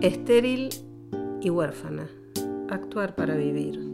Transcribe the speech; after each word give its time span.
Estéril 0.00 0.70
y 1.42 1.50
huérfana. 1.50 2.08
Actuar 2.70 3.14
para 3.14 3.34
vivir. 3.34 3.89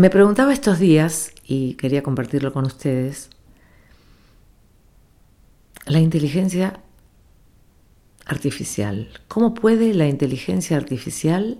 Me 0.00 0.08
preguntaba 0.08 0.54
estos 0.54 0.78
días, 0.78 1.30
y 1.44 1.74
quería 1.74 2.02
compartirlo 2.02 2.54
con 2.54 2.64
ustedes, 2.64 3.28
la 5.84 5.98
inteligencia 5.98 6.80
artificial. 8.24 9.10
¿Cómo 9.28 9.52
puede 9.52 9.92
la 9.92 10.08
inteligencia 10.08 10.78
artificial 10.78 11.58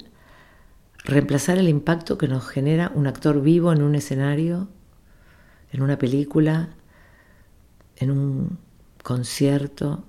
reemplazar 1.04 1.58
el 1.58 1.68
impacto 1.68 2.16
que 2.16 2.28
nos 2.28 2.48
genera 2.48 2.90
un 2.94 3.06
actor 3.06 3.42
vivo 3.42 3.74
en 3.74 3.82
un 3.82 3.94
escenario, 3.94 4.70
en 5.70 5.82
una 5.82 5.98
película, 5.98 6.70
en 7.96 8.10
un 8.10 8.58
concierto? 9.02 10.02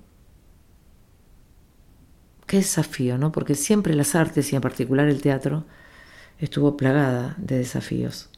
Qué 2.46 2.56
desafío, 2.56 3.18
¿no? 3.18 3.30
Porque 3.30 3.54
siempre 3.54 3.94
las 3.94 4.14
artes 4.14 4.50
y 4.54 4.56
en 4.56 4.62
particular 4.62 5.06
el 5.08 5.20
teatro 5.20 5.66
estuvo 6.44 6.76
plagada 6.76 7.36
de 7.38 7.58
desafíos. 7.58 8.28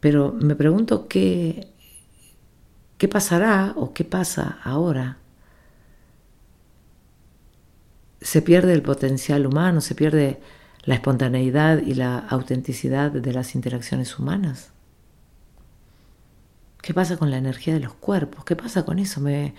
Pero 0.00 0.32
me 0.32 0.54
pregunto 0.54 1.08
qué, 1.08 1.72
qué 2.98 3.08
pasará 3.08 3.72
o 3.76 3.94
qué 3.94 4.04
pasa 4.04 4.58
ahora. 4.62 5.16
Se 8.20 8.42
pierde 8.42 8.74
el 8.74 8.82
potencial 8.82 9.46
humano, 9.46 9.80
se 9.80 9.94
pierde 9.94 10.40
la 10.84 10.94
espontaneidad 10.94 11.82
y 11.82 11.94
la 11.94 12.18
autenticidad 12.18 13.10
de 13.10 13.32
las 13.32 13.54
interacciones 13.54 14.18
humanas. 14.18 14.72
¿Qué 16.82 16.94
pasa 16.94 17.16
con 17.16 17.30
la 17.30 17.38
energía 17.38 17.74
de 17.74 17.80
los 17.80 17.94
cuerpos? 17.94 18.44
¿Qué 18.44 18.54
pasa 18.54 18.84
con 18.84 18.98
eso? 18.98 19.20
Me, 19.20 19.54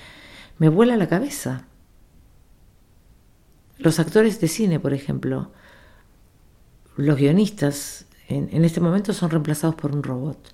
me 0.60 0.70
vuela 0.70 0.98
la 0.98 1.08
cabeza. 1.08 1.66
Los 3.78 4.00
actores 4.00 4.40
de 4.40 4.48
cine, 4.48 4.80
por 4.80 4.94
ejemplo, 4.94 5.52
los 7.00 7.18
guionistas 7.18 8.06
en, 8.28 8.64
este 8.64 8.82
momento 8.82 9.14
son 9.14 9.30
reemplazados 9.30 9.76
por 9.76 9.92
un 9.92 10.04
robot. 10.04 10.54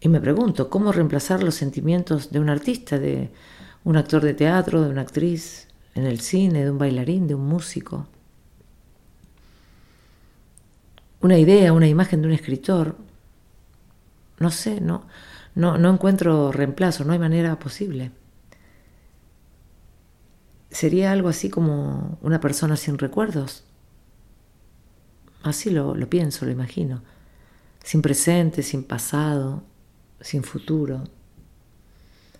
Y 0.00 0.08
me 0.08 0.20
pregunto, 0.20 0.70
¿cómo 0.70 0.92
reemplazar 0.92 1.42
los 1.42 1.54
sentimientos 1.54 2.30
de 2.30 2.40
un 2.40 2.48
artista, 2.48 2.98
de 2.98 3.30
un 3.84 3.96
actor 3.96 4.22
de 4.22 4.32
teatro, 4.32 4.82
de 4.82 4.88
una 4.88 5.02
actriz, 5.02 5.68
en 5.94 6.06
el 6.06 6.20
cine, 6.20 6.64
de 6.64 6.70
un 6.70 6.78
bailarín, 6.78 7.26
de 7.26 7.34
un 7.34 7.46
músico? 7.46 8.06
Una 11.20 11.36
idea, 11.36 11.74
una 11.74 11.88
imagen 11.88 12.22
de 12.22 12.28
un 12.28 12.34
escritor. 12.34 12.96
No 14.38 14.50
sé, 14.50 14.80
no, 14.80 15.06
no, 15.54 15.76
no 15.76 15.90
encuentro 15.90 16.50
reemplazo, 16.50 17.04
no 17.04 17.12
hay 17.12 17.18
manera 17.18 17.58
posible 17.58 18.12
sería 20.70 21.12
algo 21.12 21.28
así 21.28 21.50
como 21.50 22.18
una 22.22 22.40
persona 22.40 22.76
sin 22.76 22.98
recuerdos. 22.98 23.64
Así 25.42 25.70
lo, 25.70 25.94
pienso, 26.08 26.44
lo 26.44 26.50
imagino. 26.50 27.02
Sin 27.82 28.02
presente, 28.02 28.62
sin 28.62 28.84
pasado, 28.84 29.64
sin 30.20 30.44
futuro, 30.44 31.04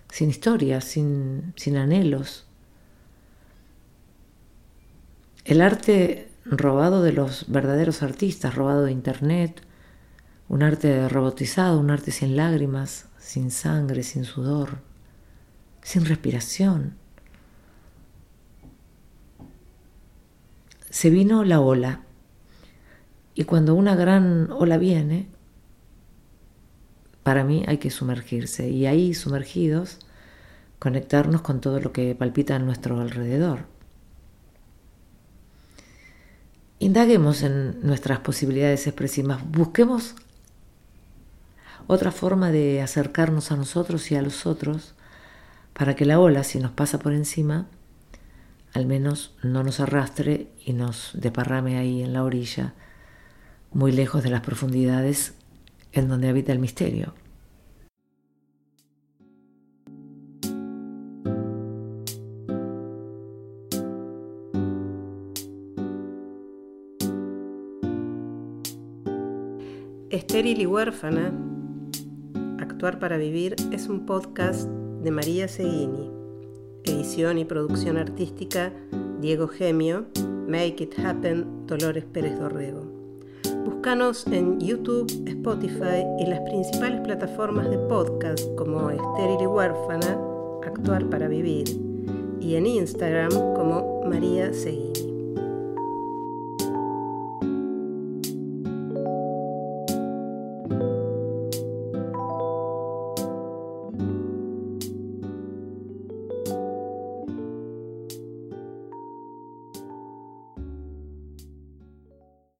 sin 0.09 0.29
historia, 0.29 0.81
sin, 0.81 1.53
sin 1.55 1.77
anhelos. 1.77 2.45
El 5.43 5.61
arte 5.61 6.29
robado 6.45 7.01
de 7.01 7.13
los 7.13 7.51
verdaderos 7.51 8.03
artistas, 8.03 8.55
robado 8.55 8.83
de 8.83 8.91
Internet, 8.91 9.61
un 10.47 10.63
arte 10.63 11.09
robotizado, 11.09 11.79
un 11.79 11.89
arte 11.89 12.11
sin 12.11 12.35
lágrimas, 12.35 13.07
sin 13.17 13.49
sangre, 13.49 14.03
sin 14.03 14.25
sudor, 14.25 14.79
sin 15.81 16.05
respiración 16.05 17.01
se 21.01 21.09
vino 21.09 21.43
la 21.43 21.59
ola. 21.59 22.01
Y 23.33 23.45
cuando 23.45 23.73
una 23.73 23.95
gran 23.95 24.51
ola 24.51 24.77
viene, 24.77 25.29
para 27.23 27.43
mí 27.43 27.63
hay 27.67 27.79
que 27.79 27.89
sumergirse 27.89 28.69
y 28.69 28.85
ahí 28.85 29.15
sumergidos 29.15 29.97
conectarnos 30.77 31.41
con 31.41 31.59
todo 31.59 31.79
lo 31.79 31.91
que 31.91 32.13
palpita 32.13 32.55
a 32.55 32.59
nuestro 32.59 33.01
alrededor. 33.01 33.65
Indaguemos 36.77 37.41
en 37.41 37.81
nuestras 37.81 38.19
posibilidades 38.19 38.85
expresivas, 38.85 39.41
busquemos 39.49 40.13
otra 41.87 42.11
forma 42.11 42.51
de 42.51 42.79
acercarnos 42.83 43.51
a 43.51 43.57
nosotros 43.57 44.11
y 44.11 44.17
a 44.17 44.21
los 44.21 44.45
otros 44.45 44.93
para 45.73 45.95
que 45.95 46.05
la 46.05 46.19
ola, 46.19 46.43
si 46.43 46.59
nos 46.59 46.69
pasa 46.69 46.99
por 46.99 47.13
encima, 47.13 47.65
al 48.73 48.85
menos 48.85 49.35
no 49.43 49.63
nos 49.63 49.79
arrastre 49.79 50.47
y 50.65 50.73
nos 50.73 51.11
deparrame 51.13 51.77
ahí 51.77 52.03
en 52.03 52.13
la 52.13 52.23
orilla, 52.23 52.73
muy 53.71 53.91
lejos 53.91 54.23
de 54.23 54.29
las 54.29 54.41
profundidades 54.41 55.35
en 55.91 56.07
donde 56.07 56.29
habita 56.29 56.51
el 56.51 56.59
misterio. 56.59 57.13
Estéril 70.09 70.59
y 70.59 70.65
huérfana, 70.65 71.31
Actuar 72.59 72.99
para 72.99 73.17
Vivir 73.17 73.55
es 73.71 73.87
un 73.87 74.05
podcast 74.05 74.67
de 75.03 75.11
María 75.11 75.47
Seguini. 75.47 76.10
Edición 76.83 77.37
y 77.37 77.45
producción 77.45 77.97
artística 77.97 78.71
Diego 79.19 79.47
Gemio. 79.47 80.05
Make 80.47 80.83
It 80.83 80.99
Happen 80.99 81.65
Dolores 81.67 82.03
Pérez 82.05 82.37
Dorrego. 82.39 82.83
Búscanos 83.63 84.25
en 84.27 84.59
YouTube, 84.59 85.07
Spotify 85.27 86.03
y 86.19 86.25
las 86.25 86.41
principales 86.41 86.99
plataformas 87.01 87.69
de 87.69 87.77
podcast 87.77 88.43
como 88.57 88.89
Estéril 88.89 89.41
y 89.41 89.47
Huérfana, 89.47 90.19
Actuar 90.65 91.09
para 91.09 91.27
Vivir, 91.27 91.69
y 92.39 92.55
en 92.55 92.65
Instagram 92.65 93.29
como 93.29 94.03
María 94.05 94.51
Seguini. 94.53 95.10